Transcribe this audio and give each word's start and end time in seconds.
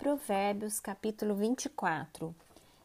Provérbios 0.00 0.80
capítulo 0.80 1.34
24 1.34 2.34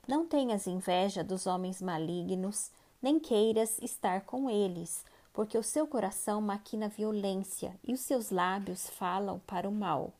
Não 0.05 0.27
tenhas 0.27 0.67
inveja 0.67 1.23
dos 1.23 1.47
homens 1.47 1.81
malignos, 1.81 2.69
nem 3.01 3.21
queiras 3.21 3.79
estar 3.81 4.25
com 4.25 4.49
eles, 4.49 5.05
porque 5.31 5.57
o 5.57 5.63
seu 5.63 5.87
coração 5.87 6.41
maquina 6.41 6.89
violência 6.89 7.73
e 7.87 7.93
os 7.93 8.01
seus 8.01 8.31
lábios 8.31 8.89
falam 8.89 9.39
para 9.47 9.69
o 9.69 9.71
mal. 9.71 10.11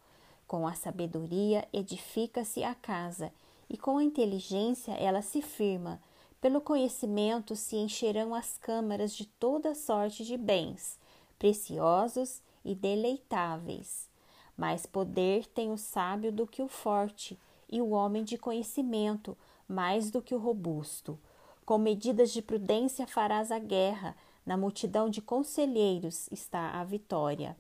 Com 0.47 0.66
a 0.66 0.73
sabedoria 0.73 1.68
edifica-se 1.73 2.63
a 2.63 2.73
casa, 2.73 3.29
e 3.69 3.77
com 3.77 3.97
a 3.97 4.03
inteligência 4.03 4.93
ela 4.93 5.21
se 5.21 5.41
firma. 5.41 6.01
Pelo 6.39 6.62
conhecimento 6.62 7.57
se 7.57 7.75
encherão 7.75 8.33
as 8.33 8.57
câmaras 8.57 9.13
de 9.13 9.25
toda 9.25 9.75
sorte 9.75 10.23
de 10.23 10.37
bens, 10.37 10.97
preciosos 11.37 12.41
e 12.63 12.73
deleitáveis. 12.73 14.15
Mais 14.58 14.85
poder 14.85 15.46
tem 15.47 15.72
o 15.72 15.78
sábio 15.78 16.31
do 16.31 16.48
que 16.48 16.62
o 16.62 16.67
forte, 16.67 17.38
e 17.70 17.81
o 17.81 17.90
homem 17.90 18.23
de 18.23 18.38
conhecimento 18.38 19.38
mais 19.68 20.12
do 20.12 20.22
que 20.22 20.36
o 20.36 20.40
robusto. 20.40 21.20
Com 21.66 21.78
medidas 21.78 22.31
de 22.31 22.41
prudência 22.41 23.08
farás 23.08 23.52
a 23.52 23.59
guerra, 23.59 24.16
na 24.45 24.55
multidão 24.55 25.09
de 25.09 25.22
conselheiros 25.22 26.30
está 26.31 26.80
a 26.80 26.84
vitória. 26.84 27.58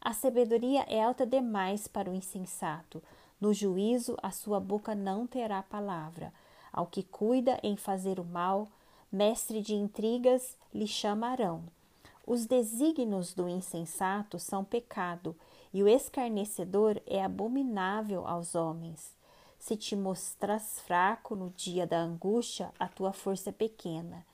A 0.00 0.12
sabedoria 0.12 0.84
é 0.88 1.02
alta 1.02 1.24
demais 1.24 1.86
para 1.86 2.10
o 2.10 2.14
insensato. 2.14 3.02
No 3.40 3.54
juízo, 3.54 4.16
a 4.22 4.30
sua 4.30 4.58
boca 4.58 4.94
não 4.94 5.26
terá 5.26 5.62
palavra. 5.62 6.32
Ao 6.72 6.86
que 6.86 7.02
cuida 7.02 7.58
em 7.62 7.76
fazer 7.76 8.18
o 8.18 8.24
mal, 8.24 8.68
mestre 9.10 9.62
de 9.62 9.74
intrigas 9.74 10.58
lhe 10.74 10.86
chamarão. 10.86 11.62
Os 12.26 12.46
desígnios 12.46 13.34
do 13.34 13.48
insensato 13.48 14.38
são 14.38 14.64
pecado, 14.64 15.36
e 15.72 15.82
o 15.82 15.88
escarnecedor 15.88 17.00
é 17.06 17.22
abominável 17.22 18.26
aos 18.26 18.54
homens. 18.54 19.14
Se 19.58 19.76
te 19.76 19.96
mostras 19.96 20.80
fraco 20.80 21.34
no 21.34 21.50
dia 21.50 21.86
da 21.86 21.98
angústia, 21.98 22.72
a 22.78 22.88
tua 22.88 23.12
força 23.12 23.50
é 23.50 23.52
pequena. 23.52 24.24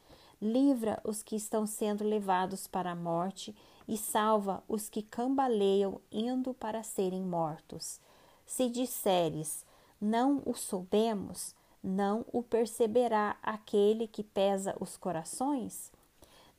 Livra 0.41 1.01
os 1.05 1.23
que 1.23 1.37
estão 1.37 1.67
sendo 1.67 2.05
levados 2.05 2.67
para 2.67 2.93
a 2.93 2.97
morte 2.97 3.55
e 3.87 3.97
salva 3.97 4.63
os 4.69 4.89
que 4.89 5.03
cambaleiam 5.03 6.01
indo 6.13 6.55
para 6.55 6.83
serem 6.83 7.23
mortos. 7.23 8.01
Se 8.47 8.69
disseres, 8.69 9.65
não 10.01 10.43
o 10.47 10.55
soubemos, 10.55 11.55
não 11.83 12.25
o 12.33 12.43
perceberá 12.43 13.37
aquele 13.43 14.07
que 14.07 14.23
pesa 14.23 14.77
os 14.81 14.97
corações? 14.97 15.91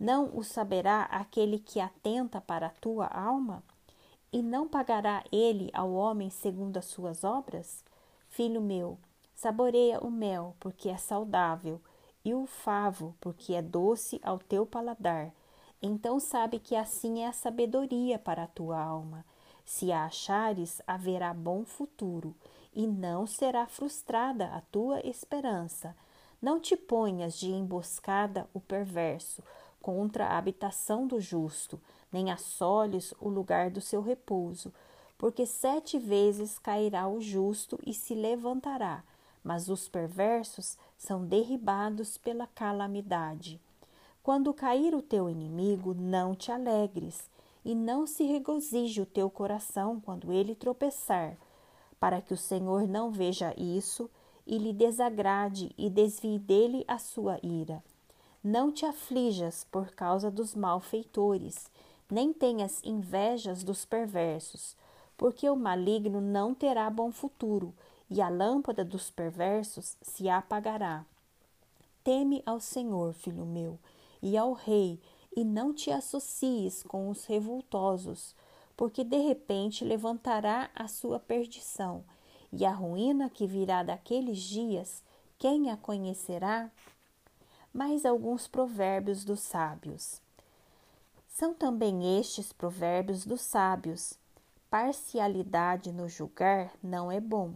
Não 0.02 0.35
o 0.35 0.44
saberá 0.44 1.03
aquele 1.03 1.59
que 1.59 1.80
atenta 1.80 2.41
para 2.41 2.66
a 2.66 2.71
tua 2.71 3.05
alma? 3.05 3.61
E 4.33 4.41
não 4.41 4.67
pagará 4.67 5.23
ele 5.31 5.69
ao 5.75 5.94
homem 5.94 6.31
segundo 6.31 6.77
as 6.77 6.85
suas 6.85 7.23
obras? 7.23 7.85
Filho 8.27 8.59
meu, 8.59 8.97
saboreia 9.35 9.99
o 9.99 10.09
mel, 10.09 10.55
porque 10.59 10.89
é 10.89 10.97
saudável, 10.97 11.79
e 12.25 12.33
o 12.33 12.47
favo, 12.47 13.16
porque 13.22 13.53
é 13.53 13.61
doce 13.61 14.19
ao 14.23 14.39
teu 14.39 14.66
paladar. 14.66 15.31
Então 15.79 16.19
sabe 16.19 16.57
que 16.57 16.75
assim 16.75 17.22
é 17.22 17.27
a 17.27 17.31
sabedoria 17.31 18.17
para 18.17 18.45
a 18.45 18.47
tua 18.47 18.81
alma. 18.81 19.23
Se 19.63 19.91
a 19.91 20.05
achares, 20.05 20.81
haverá 20.88 21.31
bom 21.31 21.63
futuro, 21.63 22.35
e 22.73 22.88
não 22.88 23.27
será 23.27 23.67
frustrada 23.67 24.47
a 24.47 24.61
tua 24.61 24.99
esperança. 25.05 25.95
Não 26.41 26.59
te 26.59 26.75
ponhas 26.75 27.38
de 27.38 27.52
emboscada 27.52 28.49
o 28.52 28.59
perverso 28.59 29.44
contra 29.81 30.27
a 30.27 30.37
habitação 30.37 31.07
do 31.07 31.19
justo, 31.19 31.79
nem 32.11 32.31
assoles 32.31 33.13
o 33.19 33.29
lugar 33.29 33.69
do 33.69 33.81
seu 33.81 34.01
repouso, 34.01 34.73
porque 35.17 35.45
sete 35.45 35.97
vezes 35.97 36.57
cairá 36.57 37.07
o 37.07 37.21
justo 37.21 37.79
e 37.85 37.93
se 37.93 38.13
levantará, 38.13 39.03
mas 39.43 39.69
os 39.69 39.88
perversos 39.88 40.77
são 40.97 41.25
derribados 41.25 42.17
pela 42.17 42.47
calamidade. 42.47 43.59
Quando 44.23 44.53
cair 44.53 44.93
o 44.93 45.01
teu 45.01 45.29
inimigo, 45.29 45.94
não 45.94 46.35
te 46.35 46.51
alegres, 46.51 47.29
e 47.63 47.75
não 47.75 48.07
se 48.07 48.23
regozije 48.23 49.01
o 49.01 49.06
teu 49.06 49.29
coração 49.29 50.00
quando 50.00 50.31
ele 50.31 50.56
tropeçar, 50.56 51.38
para 52.00 52.22
que 52.22 52.33
o 52.33 52.38
Senhor 52.38 52.88
não 52.88 53.11
veja 53.11 53.53
isso 53.56 54.09
e 54.45 54.57
lhe 54.57 54.73
desagrade 54.73 55.72
e 55.77 55.89
desvie 55.89 56.39
dele 56.39 56.83
a 56.88 56.97
sua 56.97 57.39
ira. 57.44 57.83
Não 58.44 58.72
te 58.72 58.88
aflijas 58.88 59.68
por 59.72 59.91
causa 59.91 60.31
dos 60.31 60.56
malfeitores, 60.56 61.69
nem 62.09 62.34
tenhas 62.34 62.81
invejas 62.84 63.63
dos 63.63 63.85
perversos, 63.85 64.75
porque 65.16 65.47
o 65.47 65.56
maligno 65.56 66.19
não 66.19 66.51
terá 66.51 66.90
bom 66.90 67.12
futuro, 67.12 67.72
e 68.09 68.19
a 68.19 68.30
lâmpada 68.30 68.84
dos 68.84 69.12
perversos 69.12 69.96
se 70.01 70.28
apagará. 70.28 71.06
Teme 72.03 72.41
ao 72.44 72.59
Senhor, 72.59 73.13
filho 73.13 73.46
meu, 73.46 73.78
e 74.24 74.35
ao 74.35 74.53
Rei, 74.53 75.00
e 75.35 75.44
não 75.44 75.72
te 75.72 75.91
associes 75.91 76.81
com 76.81 77.09
os 77.09 77.25
revoltosos, 77.25 78.35
porque 78.75 79.03
de 79.03 79.18
repente 79.18 79.85
levantará 79.85 80.72
a 80.74 80.88
sua 80.88 81.19
perdição, 81.19 82.03
e 82.51 82.66
a 82.66 82.72
ruína 82.72 83.30
que 83.30 83.46
virá 83.46 83.84
daqueles 83.84 84.40
dias, 84.40 85.03
quem 85.38 85.69
a 85.69 85.78
conhecerá? 85.78 86.72
Mais 87.73 88.05
alguns 88.05 88.47
provérbios 88.47 89.23
dos 89.23 89.39
sábios. 89.39 90.21
São 91.27 91.53
também 91.53 92.19
estes 92.19 92.51
provérbios 92.51 93.25
dos 93.25 93.39
sábios. 93.39 94.13
Parcialidade 94.69 95.91
no 95.91 96.09
julgar 96.09 96.73
não 96.83 97.09
é 97.09 97.21
bom. 97.21 97.53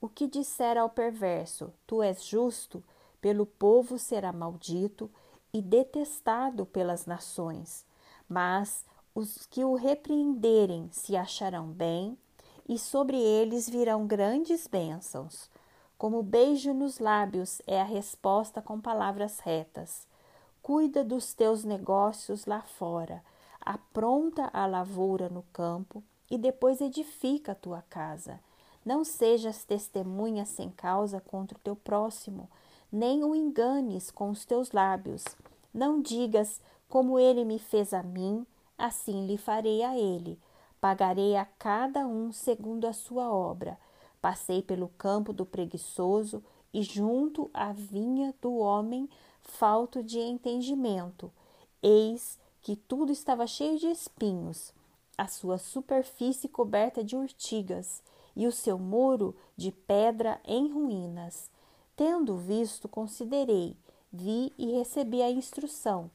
O 0.00 0.08
que 0.08 0.28
disser 0.28 0.78
ao 0.78 0.88
perverso, 0.88 1.72
tu 1.84 2.00
és 2.00 2.24
justo, 2.24 2.82
pelo 3.20 3.44
povo 3.44 3.98
será 3.98 4.32
maldito 4.32 5.10
e 5.52 5.60
detestado 5.60 6.64
pelas 6.64 7.04
nações. 7.04 7.84
Mas 8.28 8.86
os 9.12 9.46
que 9.46 9.64
o 9.64 9.74
repreenderem 9.74 10.88
se 10.92 11.16
acharão 11.16 11.66
bem, 11.66 12.16
e 12.68 12.78
sobre 12.78 13.16
eles 13.16 13.68
virão 13.68 14.06
grandes 14.06 14.68
bênçãos. 14.68 15.50
Como 16.00 16.22
beijo 16.22 16.72
nos 16.72 16.98
lábios 16.98 17.60
é 17.66 17.78
a 17.78 17.84
resposta 17.84 18.62
com 18.62 18.80
palavras 18.80 19.38
retas. 19.40 20.06
Cuida 20.62 21.04
dos 21.04 21.34
teus 21.34 21.62
negócios 21.62 22.46
lá 22.46 22.62
fora, 22.62 23.22
apronta 23.60 24.48
a 24.50 24.64
lavoura 24.64 25.28
no 25.28 25.42
campo 25.52 26.02
e 26.30 26.38
depois 26.38 26.80
edifica 26.80 27.52
a 27.52 27.54
tua 27.54 27.82
casa. 27.82 28.40
Não 28.82 29.04
sejas 29.04 29.62
testemunha 29.62 30.46
sem 30.46 30.70
causa 30.70 31.20
contra 31.20 31.58
o 31.58 31.60
teu 31.60 31.76
próximo, 31.76 32.48
nem 32.90 33.22
o 33.22 33.34
enganes 33.34 34.10
com 34.10 34.30
os 34.30 34.46
teus 34.46 34.72
lábios. 34.72 35.22
Não 35.72 36.00
digas 36.00 36.62
como 36.88 37.18
ele 37.18 37.44
me 37.44 37.58
fez 37.58 37.92
a 37.92 38.02
mim, 38.02 38.46
assim 38.78 39.26
lhe 39.26 39.36
farei 39.36 39.82
a 39.82 39.94
ele. 39.98 40.40
Pagarei 40.80 41.36
a 41.36 41.44
cada 41.44 42.06
um 42.06 42.32
segundo 42.32 42.86
a 42.86 42.94
sua 42.94 43.30
obra. 43.30 43.78
Passei 44.20 44.62
pelo 44.62 44.88
campo 44.98 45.32
do 45.32 45.46
preguiçoso 45.46 46.42
e 46.72 46.82
junto 46.82 47.50
à 47.52 47.72
vinha 47.72 48.34
do 48.40 48.54
homem 48.56 49.08
falto 49.42 50.02
de 50.02 50.18
entendimento. 50.18 51.32
Eis 51.82 52.38
que 52.60 52.76
tudo 52.76 53.10
estava 53.10 53.46
cheio 53.46 53.78
de 53.78 53.86
espinhos, 53.86 54.72
a 55.16 55.26
sua 55.26 55.58
superfície 55.58 56.48
coberta 56.48 57.02
de 57.02 57.16
urtigas 57.16 58.02
e 58.36 58.46
o 58.46 58.52
seu 58.52 58.78
muro 58.78 59.34
de 59.56 59.72
pedra 59.72 60.40
em 60.44 60.70
ruínas. 60.70 61.50
Tendo 61.96 62.36
visto, 62.36 62.88
considerei, 62.88 63.76
vi 64.12 64.52
e 64.56 64.72
recebi 64.72 65.22
a 65.22 65.30
instrução, 65.30 66.10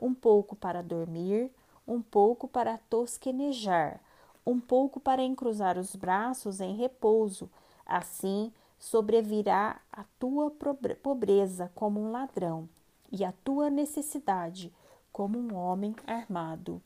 um 0.00 0.14
pouco 0.14 0.56
para 0.56 0.82
dormir, 0.82 1.52
um 1.86 2.02
pouco 2.02 2.46
para 2.46 2.78
tosquenejar, 2.90 4.00
um 4.48 4.58
pouco 4.58 4.98
para 4.98 5.22
encruzar 5.22 5.76
os 5.76 5.94
braços 5.94 6.58
em 6.58 6.74
repouso, 6.74 7.50
assim 7.84 8.50
sobrevirá 8.78 9.78
a 9.92 10.04
tua 10.18 10.50
pobreza 11.02 11.70
como 11.74 12.00
um 12.00 12.10
ladrão 12.10 12.66
e 13.12 13.26
a 13.26 13.32
tua 13.44 13.68
necessidade 13.68 14.72
como 15.12 15.38
um 15.38 15.54
homem 15.54 15.94
armado. 16.06 16.80